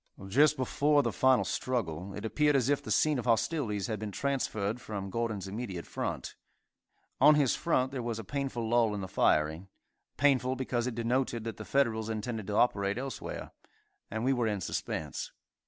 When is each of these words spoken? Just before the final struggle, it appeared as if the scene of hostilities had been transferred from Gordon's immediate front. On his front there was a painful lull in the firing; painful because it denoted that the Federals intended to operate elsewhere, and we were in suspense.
Just 0.29 0.57
before 0.57 1.03
the 1.03 1.11
final 1.11 1.45
struggle, 1.45 2.15
it 2.15 2.25
appeared 2.25 2.55
as 2.55 2.69
if 2.69 2.81
the 2.81 2.89
scene 2.89 3.19
of 3.19 3.25
hostilities 3.25 3.85
had 3.85 3.99
been 3.99 4.11
transferred 4.11 4.81
from 4.81 5.11
Gordon's 5.11 5.47
immediate 5.47 5.85
front. 5.85 6.33
On 7.19 7.35
his 7.35 7.55
front 7.55 7.91
there 7.91 8.01
was 8.01 8.17
a 8.17 8.23
painful 8.23 8.67
lull 8.67 8.95
in 8.95 9.01
the 9.01 9.07
firing; 9.07 9.67
painful 10.17 10.55
because 10.55 10.87
it 10.87 10.95
denoted 10.95 11.43
that 11.43 11.57
the 11.57 11.65
Federals 11.65 12.09
intended 12.09 12.47
to 12.47 12.55
operate 12.55 12.97
elsewhere, 12.97 13.51
and 14.09 14.25
we 14.25 14.33
were 14.33 14.47
in 14.47 14.59
suspense. 14.61 15.33